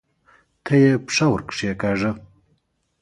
ته 0.65 0.73
یې 0.83 0.91
پښه 1.05 1.25
ورکښېکاږه! 1.29 2.11